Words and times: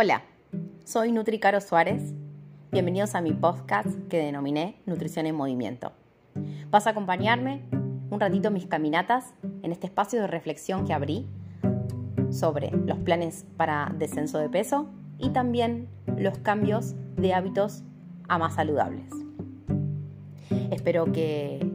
Hola, 0.00 0.22
soy 0.84 1.10
Nutri 1.10 1.40
Caro 1.40 1.60
Suárez. 1.60 2.14
Bienvenidos 2.70 3.16
a 3.16 3.20
mi 3.20 3.32
podcast 3.32 3.88
que 4.08 4.18
denominé 4.18 4.76
Nutrición 4.86 5.26
en 5.26 5.34
Movimiento. 5.34 5.90
Vas 6.70 6.86
a 6.86 6.90
acompañarme 6.90 7.62
un 8.08 8.20
ratito 8.20 8.46
en 8.46 8.54
mis 8.54 8.66
caminatas 8.66 9.34
en 9.42 9.72
este 9.72 9.88
espacio 9.88 10.20
de 10.20 10.28
reflexión 10.28 10.86
que 10.86 10.92
abrí 10.94 11.26
sobre 12.30 12.70
los 12.70 12.96
planes 12.98 13.44
para 13.56 13.92
descenso 13.98 14.38
de 14.38 14.48
peso 14.48 14.88
y 15.18 15.30
también 15.30 15.88
los 16.16 16.38
cambios 16.38 16.94
de 17.16 17.34
hábitos 17.34 17.82
a 18.28 18.38
más 18.38 18.54
saludables. 18.54 19.10
Espero 20.70 21.10
que 21.10 21.68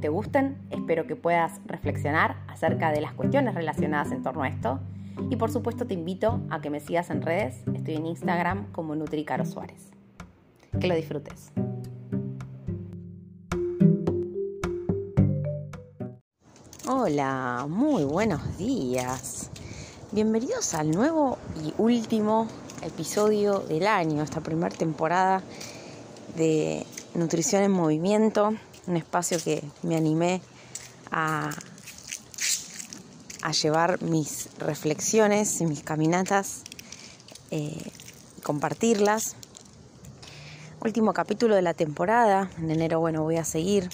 te 0.00 0.08
gusten, 0.08 0.58
espero 0.70 1.06
que 1.06 1.14
puedas 1.14 1.60
reflexionar 1.66 2.38
acerca 2.48 2.90
de 2.90 3.00
las 3.00 3.12
cuestiones 3.12 3.54
relacionadas 3.54 4.10
en 4.10 4.24
torno 4.24 4.42
a 4.42 4.48
esto 4.48 4.80
y 5.28 5.36
por 5.36 5.50
supuesto 5.50 5.86
te 5.86 5.94
invito 5.94 6.40
a 6.50 6.60
que 6.60 6.70
me 6.70 6.80
sigas 6.80 7.10
en 7.10 7.22
redes, 7.22 7.56
estoy 7.74 7.94
en 7.94 8.06
Instagram 8.06 8.72
como 8.72 8.94
Nutricaro 8.94 9.44
Suárez. 9.44 9.90
Que 10.80 10.86
lo 10.86 10.94
disfrutes. 10.94 11.52
Hola, 16.88 17.66
muy 17.68 18.04
buenos 18.04 18.56
días. 18.56 19.50
Bienvenidos 20.12 20.74
al 20.74 20.90
nuevo 20.90 21.38
y 21.64 21.72
último 21.78 22.48
episodio 22.82 23.60
del 23.60 23.86
año, 23.86 24.22
esta 24.22 24.40
primera 24.40 24.74
temporada 24.74 25.42
de 26.36 26.86
Nutrición 27.14 27.62
en 27.62 27.72
Movimiento, 27.72 28.54
un 28.86 28.96
espacio 28.96 29.38
que 29.42 29.62
me 29.82 29.96
animé 29.96 30.40
a, 31.10 31.50
a 33.42 33.52
llevar 33.52 34.02
mis 34.02 34.48
reflexiones 34.58 35.60
y 35.60 35.66
mis 35.66 35.82
caminatas, 35.82 36.62
eh, 37.50 37.90
compartirlas. 38.42 39.36
Último 40.82 41.12
capítulo 41.12 41.54
de 41.54 41.62
la 41.62 41.74
temporada, 41.74 42.50
en 42.58 42.70
enero 42.70 43.00
bueno 43.00 43.22
voy 43.22 43.36
a 43.36 43.44
seguir, 43.44 43.90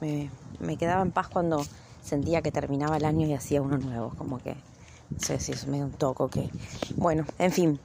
me, 0.00 0.30
me 0.60 0.76
quedaba 0.76 1.02
en 1.02 1.12
paz 1.12 1.28
cuando 1.28 1.64
sentía 2.02 2.42
que 2.42 2.50
terminaba 2.50 2.96
el 2.96 3.04
año 3.04 3.26
y 3.26 3.34
hacía 3.34 3.62
uno 3.62 3.78
nuevo, 3.78 4.12
como 4.16 4.38
que 4.38 4.56
no 5.10 5.20
sé 5.20 5.38
si 5.38 5.52
es 5.52 5.66
medio 5.66 5.84
un 5.84 5.92
toco 5.92 6.28
que. 6.28 6.48
Bueno, 6.96 7.24
en 7.38 7.52
fin. 7.52 7.78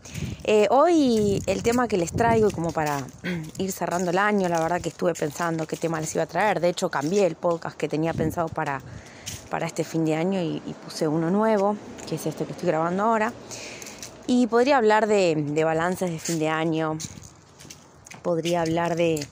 Eh, 0.44 0.68
hoy 0.72 1.42
el 1.46 1.62
tema 1.62 1.88
que 1.88 1.98
les 1.98 2.12
traigo, 2.12 2.50
como 2.52 2.72
para 2.72 3.06
ir 3.58 3.72
cerrando 3.72 4.12
el 4.12 4.18
año, 4.18 4.50
la 4.50 4.60
verdad 4.60 4.82
que 4.82 4.90
estuve 4.90 5.14
pensando 5.14 5.68
qué 5.68 5.78
tema 5.78 6.02
les 6.02 6.14
iba 6.16 6.24
a 6.24 6.28
traer. 6.28 6.60
De 6.60 6.70
hecho, 6.70 6.90
cambié 6.90 7.26
el 7.26 7.36
podcast 7.36 7.78
que 7.78 7.88
tenía 7.88 8.14
pensado 8.14 8.48
para, 8.48 8.82
para 9.52 9.68
este 9.68 9.84
fin 9.84 10.04
de 10.06 10.16
año 10.16 10.42
y, 10.42 10.60
puse 10.84 11.08
uno 11.08 11.30
nuevo, 11.30 11.76
que 12.10 12.16
es 12.16 12.26
este 12.26 12.46
que 12.46 12.54
estoy 12.54 12.70
grabando 12.70 13.04
ahora. 13.04 13.32
Y 14.26 14.48
podría 14.48 14.78
hablar 14.78 15.06
de, 15.06 15.62
balances 15.64 16.10
de 16.10 16.18
fin 16.18 16.40
de 16.40 16.50
año, 16.50 16.98
podría 18.24 18.62
hablar 18.62 18.96
de, 18.96 19.24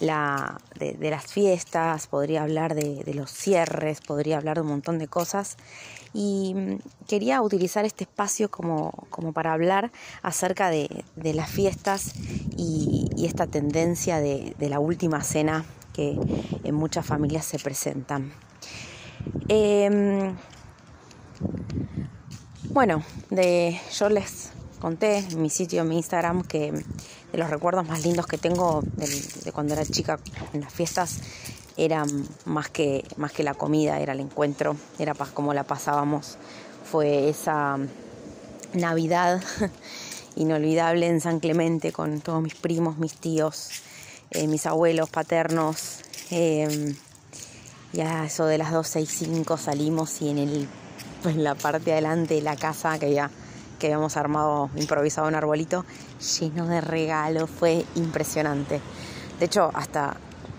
la, 0.00 0.58
de, 0.78 1.10
las 1.10 1.26
fiestas, 1.26 2.06
podría 2.06 2.44
hablar 2.44 2.74
de, 2.74 3.04
de, 3.04 3.12
los 3.12 3.30
cierres, 3.30 4.00
podría 4.00 4.38
hablar 4.38 4.56
de 4.56 4.62
un 4.62 4.68
montón 4.68 4.98
de 4.98 5.08
cosas 5.08 5.58
y 6.16 6.54
mm, 6.54 6.78
quería 7.06 7.42
utilizar 7.42 7.84
este 7.84 8.04
espacio 8.04 8.50
como, 8.50 8.92
para 9.34 9.52
hablar 9.52 9.92
acerca 10.22 10.70
de, 10.70 11.04
las 11.16 11.50
fiestas 11.50 12.14
y, 12.56 13.10
esta 13.24 13.46
tendencia 13.46 14.20
de, 14.20 14.54
la 14.58 14.78
última 14.78 15.22
cena 15.22 15.64
que 15.92 16.18
en 16.64 16.74
muchas 16.74 17.04
familias 17.04 17.44
se 17.44 17.58
presentan. 17.58 18.32
Em, 19.48 20.36
bueno, 22.70 23.02
de, 23.30 23.80
yo 23.98 24.08
les 24.08 24.50
conté 24.80 25.18
en 25.18 25.40
mi 25.40 25.50
sitio, 25.50 25.82
en 25.82 25.88
mi 25.88 25.96
Instagram, 25.96 26.42
que 26.42 26.72
de 26.72 27.38
los 27.38 27.50
recuerdos 27.50 27.86
más 27.86 28.04
lindos 28.04 28.26
que 28.26 28.38
tengo 28.38 28.82
de 28.82 29.52
cuando 29.52 29.74
era 29.74 29.84
chica 29.84 30.18
en 30.52 30.60
las 30.60 30.72
fiestas 30.72 31.20
era 31.76 32.04
más 32.44 32.70
que, 32.70 33.04
más 33.16 33.32
que 33.32 33.42
la 33.42 33.54
comida, 33.54 34.00
era 34.00 34.12
el 34.14 34.20
encuentro, 34.20 34.76
era 34.98 35.14
como 35.14 35.52
la 35.54 35.64
pasábamos. 35.64 36.38
Fue 36.90 37.28
esa 37.28 37.78
Navidad 38.72 39.42
inolvidable 40.36 41.06
en 41.06 41.20
San 41.20 41.40
Clemente 41.40 41.92
con 41.92 42.20
todos 42.20 42.42
mis 42.42 42.54
primos, 42.54 42.98
mis 42.98 43.14
tíos, 43.14 43.70
eh, 44.30 44.46
mis 44.46 44.66
abuelos 44.66 45.10
paternos. 45.10 46.00
Eh, 46.30 46.94
ya 47.92 48.24
eso 48.24 48.46
de 48.46 48.58
las 48.58 48.72
12 48.72 49.00
y 49.00 49.06
5 49.06 49.56
salimos 49.56 50.20
y 50.22 50.30
en, 50.30 50.38
el, 50.38 50.68
en 51.24 51.44
la 51.44 51.54
parte 51.54 51.86
de 51.86 51.92
adelante 51.92 52.34
de 52.34 52.42
la 52.42 52.56
casa 52.56 52.98
que, 52.98 53.12
ya, 53.12 53.30
que 53.78 53.86
habíamos 53.86 54.16
armado, 54.16 54.70
improvisado 54.76 55.28
un 55.28 55.34
arbolito, 55.34 55.84
lleno 56.40 56.66
de 56.66 56.80
regalos, 56.80 57.48
fue 57.50 57.84
impresionante. 57.94 58.80
De 59.38 59.46
hecho, 59.46 59.70
hasta 59.74 60.16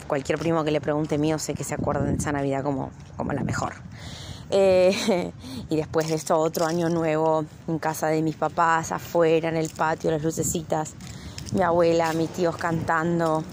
cualquier 0.08 0.40
primo 0.40 0.64
que 0.64 0.72
le 0.72 0.82
pregunte 0.82 1.18
mío 1.18 1.38
sé 1.38 1.54
que 1.54 1.64
se 1.64 1.76
acuerda 1.76 2.04
de 2.04 2.16
esa 2.16 2.32
Navidad 2.32 2.64
como, 2.64 2.92
como 3.16 3.34
la 3.34 3.44
mejor. 3.44 3.74
Eh, 4.50 5.32
y 5.70 5.76
después 5.76 6.08
de 6.08 6.16
esto, 6.16 6.38
otro 6.38 6.66
año 6.66 6.90
nuevo 6.90 7.46
en 7.68 7.80
casa 7.80 8.08
de 8.08 8.22
mis 8.22 8.36
papás, 8.36 8.92
afuera, 8.92 9.50
en 9.50 9.58
el 9.58 9.70
patio, 9.70 10.12
las 10.12 10.24
lucecitas, 10.24 10.94
mi 11.54 11.62
abuela, 11.62 12.14
mis 12.14 12.30
tíos 12.30 12.56
cantando. 12.58 13.44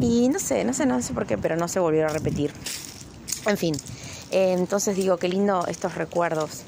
Y 0.00 0.28
no 0.28 0.38
sé, 0.38 0.64
no 0.64 0.72
sé, 0.72 0.86
no 0.86 1.02
sé 1.02 1.12
por 1.12 1.26
qué, 1.26 1.36
pero 1.38 1.56
no 1.56 1.68
se 1.68 1.80
volvió 1.80 2.06
a 2.06 2.08
repetir. 2.08 2.52
En 3.48 3.56
fin, 3.56 3.74
eh, 4.30 4.52
entonces 4.52 4.94
digo, 4.94 5.16
qué 5.16 5.28
lindo 5.28 5.66
estos 5.66 5.94
recuerdos. 5.96 6.62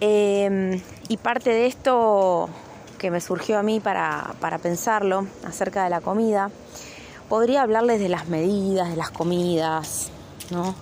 Eh, 0.00 0.82
y 1.08 1.16
parte 1.16 1.50
de 1.50 1.66
esto 1.66 2.50
que 2.98 3.10
me 3.10 3.20
surgió 3.20 3.58
a 3.58 3.62
mí 3.62 3.80
para, 3.80 4.34
para 4.40 4.58
pensarlo 4.58 5.26
acerca 5.44 5.84
de 5.84 5.90
la 5.90 6.00
comida 6.00 6.50
podría 7.28 7.62
hablarles 7.62 7.98
de 7.98 8.08
las 8.08 8.28
medidas, 8.28 8.90
de 8.90 8.96
las 8.96 9.10
comidas, 9.10 10.10
¿no? 10.50 10.74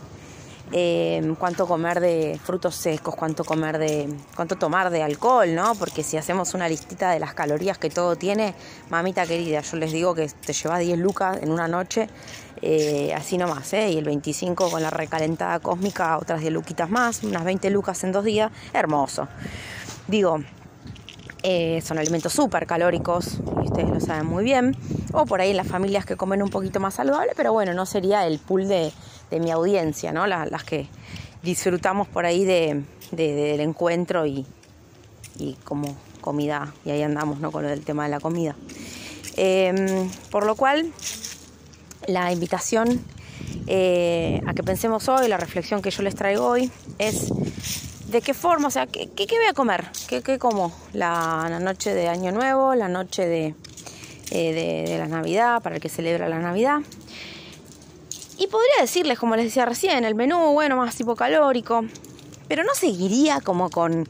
Eh, 0.73 1.35
cuánto 1.37 1.67
comer 1.67 1.99
de 1.99 2.39
frutos 2.45 2.77
secos, 2.77 3.17
cuánto 3.17 3.45
comer 3.45 3.79
de, 3.79 4.09
cuánto 4.37 4.55
tomar 4.57 4.91
de 4.91 5.03
alcohol, 5.03 5.53
¿no? 5.53 5.75
Porque 5.75 6.05
si 6.05 6.17
hacemos 6.17 6.55
una 6.55 6.69
listita 6.69 7.11
de 7.11 7.19
las 7.19 7.35
calorías 7.35 7.77
que 7.77 7.91
todo 7.91 8.15
tiene, 8.15 8.55
mamita 8.89 9.27
querida, 9.27 9.63
yo 9.63 9.77
les 9.79 9.91
digo 9.91 10.15
que 10.15 10.29
te 10.29 10.53
lleva 10.53 10.79
10 10.79 10.97
lucas 11.01 11.39
en 11.43 11.51
una 11.51 11.67
noche, 11.67 12.09
eh, 12.63 13.13
así 13.17 13.37
nomás, 13.37 13.73
¿eh? 13.73 13.91
Y 13.91 13.99
el 13.99 14.05
25 14.05 14.71
con 14.71 14.81
la 14.81 14.91
recalentada 14.91 15.59
cósmica, 15.59 16.17
otras 16.19 16.41
10 16.41 16.53
luquitas 16.53 16.89
más, 16.89 17.25
unas 17.25 17.43
20 17.43 17.69
lucas 17.71 18.05
en 18.05 18.13
dos 18.13 18.25
días, 18.25 18.53
hermoso. 18.73 19.27
Digo, 20.07 20.39
eh, 21.43 21.81
son 21.83 21.99
alimentos 21.99 22.33
súper 22.33 22.67
calóricos, 22.67 23.39
y 23.61 23.65
ustedes 23.65 23.89
lo 23.89 23.99
saben 23.99 24.27
muy 24.27 24.45
bien, 24.45 24.77
o 25.13 25.27
por 25.27 25.41
ahí 25.41 25.51
en 25.51 25.57
las 25.57 25.67
familias 25.67 26.05
que 26.05 26.17
comen 26.17 26.43
un 26.43 26.51
poquito 26.51 26.79
más 26.79 26.95
saludable, 26.95 27.33
pero 27.35 27.53
bueno, 27.53 27.75
no 27.75 27.87
sería 27.87 28.25
el 28.27 28.39
pool 28.39 28.69
de, 28.69 28.93
mi 29.39 29.51
audiencia, 29.51 30.13
¿no? 30.13 30.27
las 30.27 30.65
que 30.65 30.89
disfrutamos 31.43 32.09
por 32.09 32.27
ahí 32.27 32.45
de, 32.45 32.83
del 33.13 33.61
encuentro 33.61 34.27
y, 34.27 34.47
como 35.65 35.97
comida, 36.21 36.75
y 36.85 36.91
ahí 36.91 37.03
andamos, 37.03 37.39
¿no? 37.41 37.53
Con 37.53 37.65
el 37.65 37.83
tema 37.83 38.05
de 38.05 38.11
la 38.11 38.21
comida. 38.21 38.57
Em, 39.37 40.11
por 40.31 40.45
lo 40.45 40.55
cual, 40.55 40.93
la 42.07 42.33
invitación 42.33 43.03
eh, 43.67 44.43
a 44.47 44.53
que 44.53 44.63
pensemos 44.63 45.09
hoy, 45.09 45.29
la 45.29 45.37
reflexión 45.37 45.81
que 45.81 45.91
yo 45.91 46.03
les 46.03 46.15
traigo 46.15 46.45
hoy, 46.45 46.71
es 46.99 47.31
¿De 48.11 48.23
qué 48.23 48.35
forma? 48.35 48.67
O 48.67 48.71
sea, 48.73 48.89
¿qué, 48.89 49.09
voy 49.17 49.47
a 49.49 49.55
comer? 49.55 49.87
¿Qué, 50.09 50.39
como? 50.41 50.73
La, 50.93 51.61
noche 51.61 51.95
de 51.95 52.09
Año 52.09 52.33
Nuevo, 52.33 52.75
la 52.75 52.89
noche 52.89 53.55
eh, 54.33 54.85
de, 54.89 54.99
la 54.99 55.07
Navidad, 55.07 55.63
para 55.63 55.77
el 55.77 55.81
que 55.81 55.89
celebra 55.89 56.29
la 56.29 56.41
Navidad. 56.41 56.81
Y 58.41 58.47
podría 58.47 58.81
decirles, 58.81 59.19
como 59.19 59.37
les 59.37 59.45
decía 59.45 59.67
recién, 59.67 60.03
el 60.07 60.15
menú, 60.15 60.55
bueno, 60.55 60.75
más 60.75 60.99
hipocalórico, 60.99 61.85
pero 62.49 62.65
no 62.65 62.73
seguiría 62.73 63.43
como 63.43 63.69
con, 63.69 64.09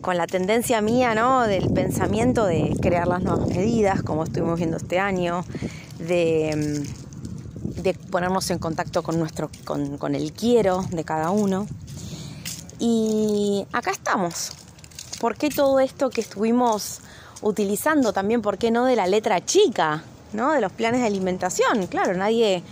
con 0.00 0.16
la 0.16 0.26
tendencia 0.26 0.80
mía, 0.80 1.14
¿no? 1.14 1.42
Del 1.42 1.72
pensamiento 1.72 2.46
de 2.46 2.76
crear 2.82 3.06
las 3.06 3.22
nuevas 3.22 3.46
medidas, 3.46 4.02
como 4.02 4.24
estuvimos 4.24 4.58
viendo 4.58 4.76
este 4.76 4.98
año, 4.98 5.44
de, 6.00 6.84
de 7.62 7.94
ponernos 7.94 8.50
en 8.50 8.58
contacto 8.58 9.04
con, 9.04 9.20
nuestro, 9.20 9.48
con, 9.64 9.98
con 9.98 10.16
el 10.16 10.32
quiero 10.32 10.84
de 10.90 11.04
cada 11.04 11.30
uno. 11.30 11.68
Y 12.80 13.64
acá 13.72 13.92
estamos. 13.92 14.50
¿Por 15.20 15.36
qué 15.36 15.48
todo 15.48 15.78
esto 15.78 16.10
que 16.10 16.22
estuvimos 16.22 16.98
utilizando 17.40 18.12
también, 18.12 18.42
por 18.42 18.58
qué 18.58 18.72
no 18.72 18.84
de 18.84 18.96
la 18.96 19.06
letra 19.06 19.44
chica, 19.44 20.02
¿no? 20.32 20.50
De 20.50 20.60
los 20.60 20.72
planes 20.72 21.02
de 21.02 21.06
alimentación. 21.06 21.86
Claro, 21.86 22.14
nadie, 22.14 22.64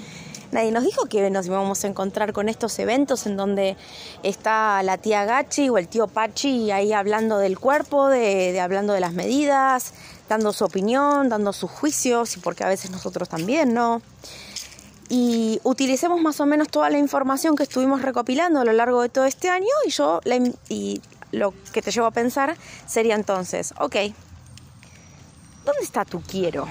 nadie 0.52 0.70
nos 0.72 0.84
dijo 0.84 1.06
que 1.06 1.30
nos 1.30 1.46
íbamos 1.46 1.84
a 1.84 1.86
encontrar 1.86 2.32
con 2.32 2.48
estos 2.48 2.78
eventos 2.78 3.26
en 3.26 3.36
donde 3.36 3.76
está 4.22 4.82
la 4.82 4.98
tía 4.98 5.24
Gachi 5.24 5.68
o 5.68 5.78
el 5.78 5.88
tío 5.88 6.06
Pachi 6.06 6.70
ahí 6.70 6.92
hablando 6.92 7.38
del 7.38 7.58
cuerpo, 7.58 8.08
de, 8.08 8.60
hablando 8.60 8.92
de 8.92 9.00
las 9.00 9.12
medidas, 9.12 9.94
dando 10.28 10.52
su 10.52 10.64
opinión, 10.64 11.28
dando 11.28 11.52
sus 11.52 11.70
juicios, 11.70 12.36
y 12.36 12.40
porque 12.40 12.64
a 12.64 12.68
veces 12.68 12.90
nosotros 12.90 13.28
también, 13.28 13.74
¿no? 13.74 14.02
y 15.12 15.60
utilicemos 15.64 16.20
más 16.20 16.40
o 16.40 16.46
menos 16.46 16.68
toda 16.68 16.88
la 16.88 16.96
información 16.96 17.56
que 17.56 17.64
estuvimos 17.64 18.00
recopilando 18.00 18.60
a 18.60 18.64
lo 18.64 18.72
largo 18.72 19.02
de 19.02 19.08
todo 19.08 19.24
este 19.24 19.50
año 19.50 19.66
y 19.84 19.90
yo 19.90 20.20
y 20.68 21.02
lo 21.32 21.52
que 21.72 21.82
te 21.82 21.90
llevo 21.90 22.06
a 22.06 22.12
pensar 22.12 22.56
sería 22.86 23.16
entonces, 23.16 23.74
ok, 23.78 23.96
¿dónde 25.64 25.82
está 25.82 26.04
tu 26.04 26.20
quiero? 26.20 26.68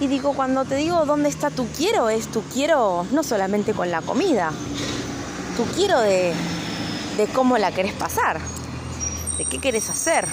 Y 0.00 0.06
digo, 0.06 0.32
cuando 0.32 0.64
te 0.64 0.76
digo 0.76 1.04
dónde 1.04 1.28
está 1.28 1.50
tu 1.50 1.66
quiero, 1.68 2.08
es 2.08 2.28
tu 2.28 2.40
quiero 2.42 3.06
no 3.12 3.22
solamente 3.22 3.74
con 3.74 3.90
la 3.90 4.00
comida, 4.00 4.50
tu 5.58 5.64
quiero 5.74 6.00
de, 6.00 6.32
de 7.18 7.26
cómo 7.26 7.58
la 7.58 7.70
querés 7.70 7.92
pasar, 7.92 8.40
de 9.36 9.44
qué 9.44 9.58
querés 9.58 9.90
hacer, 9.90 10.26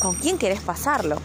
con 0.00 0.14
quién 0.14 0.38
querés 0.38 0.62
pasarlo. 0.62 1.18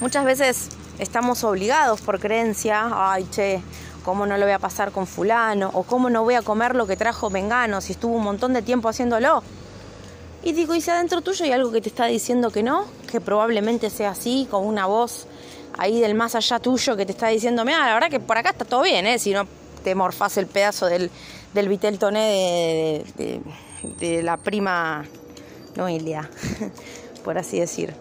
Muchas 0.00 0.24
veces 0.24 0.70
estamos 0.98 1.44
obligados 1.44 2.00
por 2.00 2.18
creencia, 2.18 2.88
ay 2.94 3.28
che, 3.30 3.60
¿cómo 4.02 4.24
no 4.24 4.38
lo 4.38 4.46
voy 4.46 4.54
a 4.54 4.58
pasar 4.58 4.92
con 4.92 5.06
fulano? 5.06 5.70
¿O 5.74 5.82
cómo 5.82 6.08
no 6.08 6.24
voy 6.24 6.34
a 6.34 6.42
comer 6.42 6.74
lo 6.76 6.86
que 6.86 6.96
trajo 6.96 7.28
Mengano 7.28 7.82
si 7.82 7.92
estuvo 7.92 8.16
un 8.16 8.24
montón 8.24 8.54
de 8.54 8.62
tiempo 8.62 8.88
haciéndolo? 8.88 9.42
Y 10.42 10.52
digo, 10.52 10.74
¿y 10.74 10.80
si 10.80 10.90
adentro 10.90 11.20
tuyo 11.20 11.44
hay 11.44 11.52
algo 11.52 11.72
que 11.72 11.82
te 11.82 11.90
está 11.90 12.06
diciendo 12.06 12.50
que 12.50 12.62
no? 12.62 12.86
Que 13.10 13.20
probablemente 13.20 13.90
sea 13.90 14.10
así, 14.10 14.48
con 14.50 14.64
una 14.64 14.86
voz 14.86 15.26
ahí 15.78 16.00
del 16.00 16.14
más 16.14 16.34
allá 16.34 16.58
tuyo 16.58 16.96
que 16.96 17.06
te 17.06 17.12
está 17.12 17.28
diciendo, 17.28 17.64
mira, 17.64 17.86
la 17.86 17.94
verdad 17.94 18.10
que 18.10 18.20
por 18.20 18.38
acá 18.38 18.50
está 18.50 18.64
todo 18.64 18.82
bien, 18.82 19.06
¿eh? 19.06 19.18
Si 19.18 19.32
no 19.32 19.46
te 19.84 19.94
morfás 19.94 20.36
el 20.36 20.46
pedazo 20.46 20.86
del, 20.86 21.10
del 21.54 21.68
Vitel 21.68 21.98
Toné 21.98 23.04
de, 23.16 23.40
de, 23.98 24.22
la 24.22 24.36
prima 24.36 25.04
Noelia, 25.76 26.28
por 27.24 27.38
así 27.38 27.60
decir. 27.60 27.94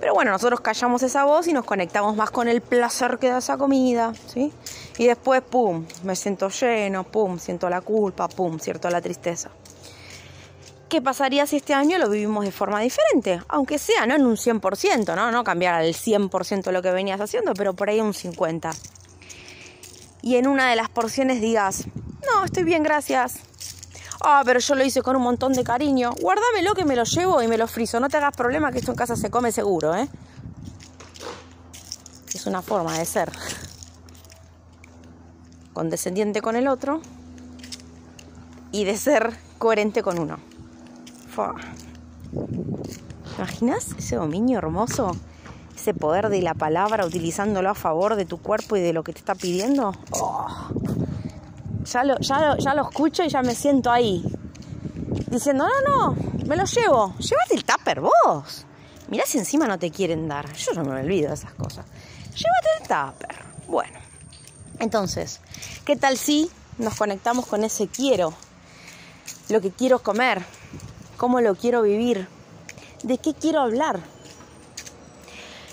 Pero 0.00 0.14
bueno, 0.14 0.30
nosotros 0.30 0.60
callamos 0.60 1.02
esa 1.02 1.24
voz 1.24 1.48
y 1.48 1.52
nos 1.52 1.64
conectamos 1.64 2.14
más 2.14 2.30
con 2.30 2.46
el 2.46 2.60
placer 2.60 3.18
que 3.18 3.28
da 3.28 3.38
esa 3.38 3.56
comida, 3.56 4.12
¿sí? 4.32 4.52
Y 4.96 5.06
después, 5.06 5.42
pum, 5.42 5.86
me 6.04 6.14
siento 6.14 6.48
lleno, 6.50 7.04
pum, 7.04 7.38
siento 7.38 7.68
la 7.68 7.80
culpa, 7.80 8.28
pum, 8.28 8.58
siento 8.60 8.88
la 8.90 9.00
tristeza. 9.00 9.50
¿Qué 10.88 11.02
pasaría 11.02 11.46
si 11.46 11.56
este 11.56 11.74
año 11.74 11.98
lo 11.98 12.08
vivimos 12.08 12.46
de 12.46 12.50
forma 12.50 12.80
diferente? 12.80 13.42
Aunque 13.48 13.78
sea, 13.78 14.06
no 14.06 14.14
en 14.14 14.24
un 14.24 14.36
100%, 14.36 15.14
¿no? 15.14 15.30
No 15.30 15.44
cambiar 15.44 15.74
al 15.74 15.92
100% 15.92 16.72
lo 16.72 16.80
que 16.80 16.90
venías 16.92 17.20
haciendo, 17.20 17.52
pero 17.52 17.74
por 17.74 17.90
ahí 17.90 18.00
un 18.00 18.14
50%. 18.14 18.74
Y 20.22 20.36
en 20.36 20.46
una 20.46 20.70
de 20.70 20.76
las 20.76 20.88
porciones 20.88 21.42
digas, 21.42 21.84
no, 22.26 22.44
estoy 22.44 22.64
bien, 22.64 22.82
gracias. 22.82 23.34
Ah, 24.20 24.42
pero 24.44 24.60
yo 24.60 24.74
lo 24.74 24.84
hice 24.84 25.02
con 25.02 25.14
un 25.14 25.22
montón 25.22 25.52
de 25.52 25.62
cariño. 25.62 26.12
Guárdamelo 26.20 26.74
que 26.74 26.86
me 26.86 26.96
lo 26.96 27.04
llevo 27.04 27.42
y 27.42 27.48
me 27.48 27.58
lo 27.58 27.68
friso. 27.68 28.00
No 28.00 28.08
te 28.08 28.16
hagas 28.16 28.34
problema 28.34 28.72
que 28.72 28.78
esto 28.78 28.90
en 28.90 28.96
casa 28.96 29.14
se 29.14 29.30
come 29.30 29.52
seguro, 29.52 29.94
¿eh? 29.94 30.08
Es 32.34 32.46
una 32.46 32.62
forma 32.62 32.98
de 32.98 33.04
ser 33.04 33.30
condescendiente 35.72 36.40
con 36.40 36.56
el 36.56 36.66
otro 36.66 37.00
y 38.72 38.84
de 38.84 38.96
ser 38.96 39.36
coherente 39.58 40.02
con 40.02 40.18
uno. 40.18 40.47
Imaginas 43.36 43.94
ese 43.98 44.16
dominio 44.16 44.58
hermoso? 44.58 45.12
Ese 45.74 45.94
poder 45.94 46.28
de 46.28 46.42
la 46.42 46.54
palabra 46.54 47.06
utilizándolo 47.06 47.70
a 47.70 47.74
favor 47.74 48.16
de 48.16 48.24
tu 48.24 48.38
cuerpo 48.38 48.76
y 48.76 48.80
de 48.80 48.92
lo 48.92 49.04
que 49.04 49.12
te 49.12 49.20
está 49.20 49.34
pidiendo. 49.34 49.92
Oh. 50.10 50.48
Ya, 51.84 52.04
lo, 52.04 52.18
ya, 52.18 52.56
ya 52.58 52.74
lo 52.74 52.88
escucho 52.88 53.22
y 53.22 53.28
ya 53.28 53.42
me 53.42 53.54
siento 53.54 53.90
ahí. 53.90 54.24
Diciendo, 55.30 55.66
no, 55.86 56.14
no, 56.14 56.16
me 56.46 56.56
lo 56.56 56.64
llevo. 56.64 57.14
Llévate 57.18 57.54
el 57.54 57.64
tupper 57.64 58.00
vos. 58.00 58.66
Mirá 59.08 59.24
si 59.24 59.38
encima 59.38 59.66
no 59.66 59.78
te 59.78 59.90
quieren 59.90 60.28
dar. 60.28 60.52
Yo 60.54 60.72
no 60.72 60.84
me 60.84 61.00
olvido 61.00 61.28
de 61.28 61.34
esas 61.34 61.52
cosas. 61.52 61.86
Llévate 62.34 62.68
el 62.80 62.88
tupper. 62.88 63.36
Bueno, 63.68 63.98
entonces, 64.80 65.40
¿qué 65.84 65.96
tal 65.96 66.16
si 66.16 66.50
nos 66.78 66.94
conectamos 66.96 67.46
con 67.46 67.64
ese 67.64 67.88
quiero? 67.88 68.34
Lo 69.48 69.60
que 69.60 69.70
quiero 69.70 70.00
comer, 70.00 70.44
cómo 71.18 71.40
lo 71.40 71.54
quiero 71.56 71.82
vivir, 71.82 72.28
de 73.02 73.18
qué 73.18 73.34
quiero 73.34 73.60
hablar. 73.60 74.00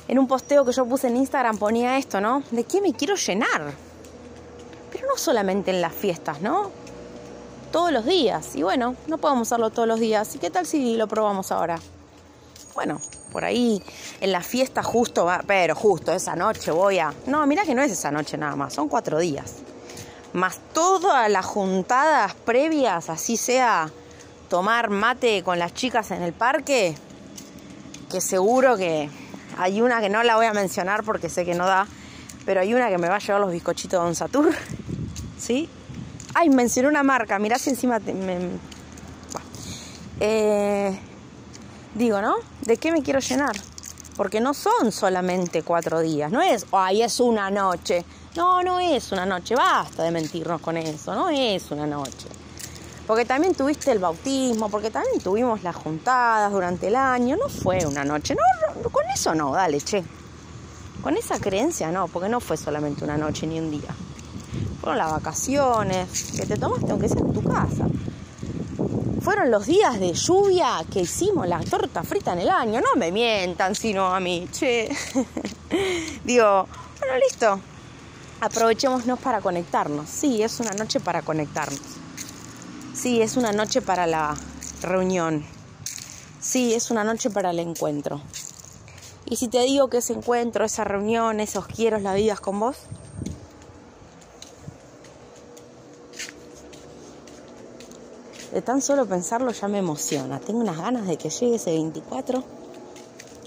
En 0.07 0.19
un 0.19 0.27
posteo 0.27 0.65
que 0.65 0.71
yo 0.71 0.85
puse 0.85 1.07
en 1.07 1.15
Instagram 1.15 1.57
ponía 1.57 1.97
esto, 1.97 2.19
¿no? 2.19 2.43
¿De 2.51 2.63
qué 2.65 2.81
me 2.81 2.93
quiero 2.93 3.15
llenar? 3.15 3.73
Pero 4.91 5.07
no 5.07 5.17
solamente 5.17 5.71
en 5.71 5.81
las 5.81 5.93
fiestas, 5.93 6.41
¿no? 6.41 6.71
Todos 7.71 7.91
los 7.91 8.05
días. 8.05 8.55
Y 8.55 8.63
bueno, 8.63 8.95
no 9.07 9.17
podemos 9.17 9.47
hacerlo 9.47 9.69
todos 9.69 9.87
los 9.87 9.99
días. 9.99 10.35
¿Y 10.35 10.39
qué 10.39 10.49
tal 10.49 10.65
si 10.65 10.95
lo 10.95 11.07
probamos 11.07 11.51
ahora? 11.51 11.79
Bueno, 12.73 12.99
por 13.31 13.45
ahí 13.45 13.81
en 14.21 14.31
la 14.31 14.41
fiesta 14.41 14.83
justo, 14.83 15.27
pero 15.47 15.75
justo 15.75 16.11
esa 16.11 16.35
noche 16.35 16.71
voy 16.71 16.99
a... 16.99 17.13
No, 17.25 17.45
mira 17.47 17.63
que 17.63 17.73
no 17.73 17.81
es 17.81 17.91
esa 17.91 18.11
noche 18.11 18.37
nada 18.37 18.55
más, 18.55 18.73
son 18.73 18.89
cuatro 18.89 19.19
días. 19.19 19.55
Más 20.33 20.59
todas 20.73 21.29
las 21.29 21.45
juntadas 21.45 22.33
previas, 22.33 23.09
así 23.09 23.37
sea 23.37 23.89
tomar 24.49 24.89
mate 24.89 25.43
con 25.43 25.59
las 25.59 25.73
chicas 25.73 26.11
en 26.11 26.21
el 26.21 26.33
parque, 26.33 26.95
que 28.09 28.21
seguro 28.21 28.77
que 28.77 29.09
hay 29.57 29.81
una 29.81 30.01
que 30.01 30.09
no 30.09 30.23
la 30.23 30.35
voy 30.35 30.45
a 30.45 30.53
mencionar 30.53 31.03
porque 31.03 31.29
sé 31.29 31.45
que 31.45 31.55
no 31.55 31.65
da, 31.65 31.87
pero 32.45 32.61
hay 32.61 32.73
una 32.73 32.89
que 32.89 32.97
me 32.97 33.09
va 33.09 33.15
a 33.15 33.19
llevar 33.19 33.41
los 33.41 33.51
bizcochitos 33.51 33.99
de 33.99 34.05
Don 34.05 34.15
Satur, 34.15 34.53
¿sí? 35.37 35.69
Ay, 36.33 36.49
mencioné 36.49 36.89
una 36.89 37.03
marca, 37.03 37.39
mirá 37.39 37.57
si 37.57 37.69
encima 37.69 37.99
me... 37.99 38.49
Eh, 40.19 40.97
digo, 41.93 42.21
¿no? 42.21 42.35
¿De 42.61 42.77
qué 42.77 42.91
me 42.91 43.01
quiero 43.01 43.19
llenar? 43.19 43.55
Porque 44.15 44.39
no 44.39 44.53
son 44.53 44.91
solamente 44.91 45.63
cuatro 45.63 45.99
días, 46.01 46.31
no 46.31 46.41
es, 46.41 46.65
ay, 46.71 47.01
es 47.01 47.19
una 47.19 47.49
noche. 47.49 48.05
No, 48.35 48.61
no 48.63 48.79
es 48.79 49.13
una 49.13 49.25
noche, 49.25 49.55
basta 49.55 50.03
de 50.03 50.11
mentirnos 50.11 50.59
con 50.59 50.75
eso, 50.75 51.15
no 51.15 51.29
es 51.29 51.71
una 51.71 51.87
noche. 51.87 52.27
Porque 53.07 53.25
también 53.25 53.53
tuviste 53.53 53.91
el 53.91 53.99
bautismo, 53.99 54.69
porque 54.69 54.89
también 54.89 55.19
tuvimos 55.21 55.63
las 55.63 55.75
juntadas 55.75 56.51
durante 56.51 56.87
el 56.87 56.95
año, 56.95 57.37
no 57.37 57.49
fue 57.49 57.85
una 57.85 58.03
noche, 58.03 58.35
no, 58.35 58.89
con 58.89 59.05
eso 59.13 59.35
no, 59.35 59.51
dale, 59.53 59.79
che. 59.81 60.03
Con 61.01 61.15
esa 61.15 61.39
creencia 61.39 61.91
no, 61.91 62.07
porque 62.07 62.29
no 62.29 62.39
fue 62.39 62.57
solamente 62.57 63.03
una 63.03 63.17
noche 63.17 63.45
ni 63.45 63.59
un 63.59 63.69
día. 63.69 63.93
Fueron 64.81 64.97
las 64.97 65.11
vacaciones 65.11 66.31
que 66.35 66.45
te 66.45 66.57
tomaste 66.57 66.91
aunque 66.91 67.09
sea 67.09 67.21
en 67.21 67.33
tu 67.33 67.43
casa 67.43 67.87
fueron 69.25 69.49
los 69.49 69.65
días 69.65 69.99
de 69.99 70.13
lluvia 70.13 70.85
que 70.93 70.99
hicimos 70.99 71.47
la 71.47 71.59
torta 71.59 72.03
frita 72.03 72.33
en 72.33 72.39
el 72.41 72.49
año. 72.49 72.79
No 72.79 72.95
me 72.95 73.11
mientan, 73.11 73.73
sino 73.73 74.13
a 74.13 74.19
mí. 74.19 74.47
Che. 74.51 74.87
Digo, 76.23 76.67
bueno, 76.99 77.17
listo. 77.17 77.59
Aprovechémonos 78.39 79.17
para 79.17 79.41
conectarnos. 79.41 80.07
Sí, 80.07 80.43
es 80.43 80.59
una 80.59 80.73
noche 80.73 80.99
para 80.99 81.23
conectarnos. 81.23 82.04
Sí, 83.05 83.21
es 83.21 83.37
una 83.37 83.51
noche 83.51 83.83
para 83.83 84.07
la 84.07 84.35
reunión. 84.81 85.45
Sí, 86.41 86.73
es 86.73 86.89
una 86.89 87.03
noche 87.03 87.29
para 87.29 87.51
el 87.51 87.59
encuentro. 87.59 88.19
Y 89.27 89.35
si 89.35 89.47
te 89.47 89.61
digo 89.61 89.91
que 89.91 89.97
ese 89.97 90.13
encuentro, 90.13 90.65
esa 90.65 90.85
reunión, 90.85 91.39
esos 91.39 91.67
quiero 91.67 91.99
la 91.99 92.15
vidas 92.15 92.39
con 92.39 92.59
vos, 92.59 92.77
De 98.51 98.63
tan 98.63 98.81
solo 98.81 99.05
pensarlo 99.05 99.51
ya 99.51 99.67
me 99.67 99.77
emociona. 99.77 100.39
Tengo 100.39 100.61
unas 100.61 100.77
ganas 100.77 101.05
de 101.05 101.17
que 101.17 101.29
llegue 101.29 101.57
ese 101.57 101.73
24. 101.73 102.43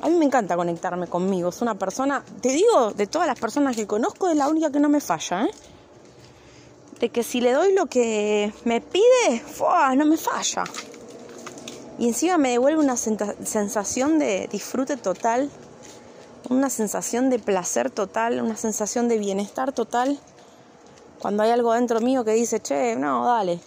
A 0.02 0.08
mí 0.08 0.14
me 0.14 0.24
encanta 0.24 0.54
conectarme 0.54 1.08
conmigo. 1.08 1.48
Es 1.48 1.60
una 1.62 1.74
persona, 1.74 2.22
te 2.40 2.50
digo, 2.50 2.92
de 2.92 3.08
todas 3.08 3.26
las 3.26 3.40
personas 3.40 3.74
que 3.74 3.88
conozco, 3.88 4.28
es 4.28 4.36
la 4.36 4.46
única 4.46 4.70
que 4.70 4.78
no 4.78 4.88
me 4.88 5.00
falla. 5.00 5.46
¿eh? 5.46 5.50
De 7.00 7.10
que 7.10 7.22
si 7.22 7.40
le 7.40 7.52
doy 7.52 7.74
lo 7.74 7.86
que 7.86 8.52
me 8.64 8.80
pide, 8.80 9.42
no 9.96 10.04
me 10.04 10.16
falla. 10.16 10.64
Y 11.98 12.08
encima 12.08 12.38
me 12.38 12.50
devuelve 12.50 12.80
una 12.80 12.96
sensación 12.96 14.18
de 14.18 14.48
disfrute 14.50 14.96
total, 14.96 15.50
una 16.48 16.70
sensación 16.70 17.30
de 17.30 17.38
placer 17.38 17.90
total, 17.90 18.40
una 18.40 18.56
sensación 18.56 19.08
de 19.08 19.18
bienestar 19.18 19.72
total. 19.72 20.18
Cuando 21.20 21.42
hay 21.42 21.50
algo 21.50 21.72
dentro 21.72 22.00
mío 22.00 22.24
que 22.24 22.32
dice, 22.32 22.60
che, 22.60 22.94
no, 22.96 23.26
dale, 23.26 23.60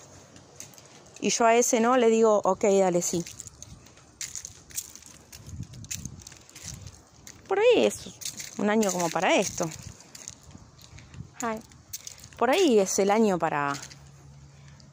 y 1.21 1.29
yo 1.29 1.45
a 1.45 1.55
ese 1.55 1.79
no 1.79 1.95
le 1.97 2.09
digo, 2.09 2.41
ok, 2.43 2.63
dale, 2.63 3.03
sí. 3.03 3.23
Por 7.47 7.59
ahí 7.59 7.85
es 7.85 8.09
un 8.57 8.69
año 8.71 8.91
como 8.91 9.07
para 9.09 9.35
esto. 9.35 9.69
Por 12.41 12.49
ahí 12.49 12.79
es 12.79 12.97
el 12.97 13.11
año 13.11 13.37
para, 13.37 13.71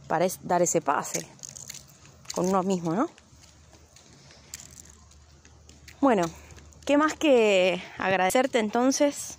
para 0.07 0.27
dar 0.43 0.61
ese 0.61 0.83
pase 0.83 1.27
con 2.35 2.47
uno 2.47 2.63
mismo, 2.63 2.93
¿no? 2.93 3.09
Bueno, 6.03 6.25
¿qué 6.85 6.99
más 6.99 7.15
que 7.15 7.83
agradecerte 7.97 8.59
entonces 8.59 9.39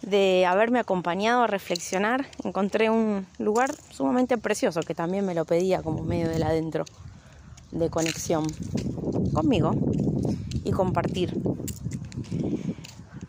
de 0.00 0.46
haberme 0.46 0.78
acompañado 0.78 1.42
a 1.42 1.46
reflexionar, 1.46 2.26
encontré 2.42 2.88
un 2.88 3.26
lugar 3.36 3.70
sumamente 3.90 4.38
precioso 4.38 4.80
que 4.80 4.94
también 4.94 5.26
me 5.26 5.34
lo 5.34 5.44
pedía 5.44 5.82
como 5.82 6.02
medio 6.02 6.26
del 6.26 6.42
adentro 6.42 6.86
de 7.70 7.90
conexión 7.90 8.46
conmigo 9.34 9.72
y 10.64 10.70
compartir. 10.70 11.38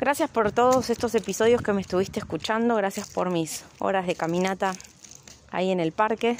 Gracias 0.01 0.31
por 0.31 0.51
todos 0.51 0.89
estos 0.89 1.13
episodios 1.13 1.61
que 1.61 1.73
me 1.73 1.81
estuviste 1.81 2.19
escuchando, 2.19 2.75
gracias 2.75 3.07
por 3.07 3.29
mis 3.29 3.63
horas 3.77 4.07
de 4.07 4.15
caminata 4.15 4.73
ahí 5.51 5.69
en 5.69 5.79
el 5.79 5.91
parque, 5.91 6.37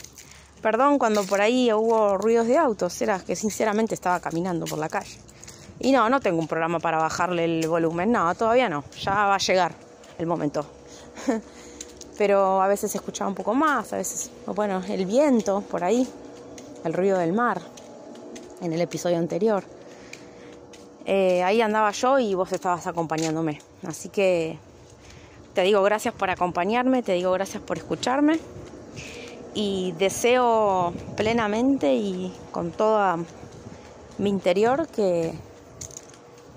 Perdón 0.64 0.98
cuando 0.98 1.24
por 1.26 1.42
ahí 1.42 1.72
hubo 1.72 2.18
ruidos 2.18 2.48
de 2.48 2.58
autos, 2.58 3.00
era 3.04 3.20
que 3.20 3.36
sinceramente 3.36 3.94
estaba 3.94 4.20
caminando 4.20 4.66
por 4.66 4.80
la 4.80 4.90
calle. 4.90 5.16
Y 5.80 5.92
no, 5.92 6.10
no 6.10 6.20
tengo 6.22 6.40
un 6.40 6.48
programa 6.48 6.80
para 6.80 6.98
bajarle 6.98 7.46
el 7.46 7.68
volumen, 7.68 8.12
no, 8.12 8.34
todavía 8.34 8.68
no, 8.68 8.84
ya 9.00 9.12
va 9.12 9.36
a 9.36 9.38
llegar 9.38 9.76
el 10.18 10.26
momento. 10.26 10.66
Pero 12.18 12.64
a 12.64 12.68
veces 12.68 12.96
escuchaba 12.96 13.30
un 13.30 13.36
poco 13.36 13.54
más, 13.54 13.94
a 13.94 13.98
veces, 13.98 14.32
bueno, 14.48 14.82
el 14.90 15.06
viento 15.06 15.62
por 15.62 15.84
ahí, 15.84 16.08
el 16.84 16.94
ruido 16.94 17.20
del 17.20 17.34
mar, 17.34 17.62
en 18.60 18.74
el 18.74 18.82
episodio 18.82 19.20
anterior. 19.20 19.64
Eh, 21.06 21.44
ahí 21.44 21.62
andaba 21.62 21.92
yo 21.92 22.20
y 22.20 22.34
vos 22.36 22.52
estabas 22.52 22.88
acompañándome. 22.88 23.60
Así 23.88 24.10
que 24.10 24.58
te 25.54 25.64
digo 25.64 25.82
gracias 25.84 26.14
por 26.14 26.30
acompañarme, 26.30 27.04
te 27.04 27.14
digo 27.14 27.32
gracias 27.32 27.62
por 27.64 27.78
escucharme. 27.78 28.40
Y 29.54 29.94
deseo 29.98 30.94
plenamente 31.18 31.94
y 31.94 32.34
con 32.52 32.72
toda 32.72 33.18
mi 34.18 34.30
interior 34.30 34.88
que 34.88 35.34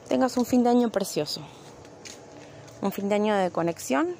tengas 0.09 0.37
un 0.37 0.45
fin 0.45 0.63
de 0.63 0.71
año 0.71 0.91
precioso, 0.91 1.41
un 2.83 2.93
fin 2.93 3.09
de 3.09 3.17
año 3.17 3.35
de 3.35 3.51
conexión, 3.51 4.15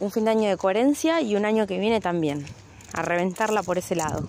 un 0.00 0.10
fin 0.10 0.24
de 0.24 0.30
año 0.30 0.48
de 0.48 0.56
coherencia 0.56 1.20
y 1.20 1.36
un 1.36 1.44
año 1.44 1.66
que 1.66 1.78
viene 1.78 2.00
también, 2.00 2.44
a 2.92 3.02
reventarla 3.02 3.62
por 3.62 3.78
ese 3.78 3.94
lado, 3.94 4.26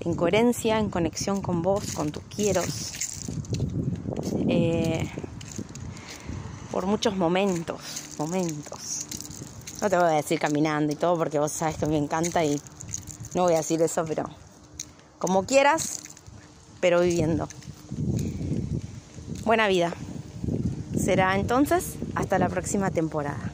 en 0.00 0.14
coherencia, 0.14 0.78
en 0.78 0.90
conexión 0.90 1.40
con 1.40 1.62
vos, 1.62 1.92
con 1.92 2.12
tus 2.12 2.24
quieros, 2.24 2.99
eh, 4.48 5.10
por 6.70 6.86
muchos 6.86 7.16
momentos, 7.16 7.80
momentos. 8.18 9.06
No 9.80 9.88
te 9.88 9.96
voy 9.96 10.06
a 10.06 10.16
decir 10.16 10.38
caminando 10.38 10.92
y 10.92 10.96
todo 10.96 11.16
porque 11.16 11.38
vos 11.38 11.52
sabes 11.52 11.76
que 11.76 11.86
me 11.86 11.96
encanta 11.96 12.44
y 12.44 12.60
no 13.34 13.44
voy 13.44 13.54
a 13.54 13.58
decir 13.58 13.80
eso, 13.82 14.04
pero 14.06 14.24
como 15.18 15.44
quieras, 15.44 16.00
pero 16.80 17.00
viviendo. 17.00 17.48
Buena 19.44 19.68
vida. 19.68 19.92
Será 20.98 21.36
entonces 21.36 21.94
hasta 22.14 22.38
la 22.38 22.48
próxima 22.48 22.90
temporada. 22.90 23.49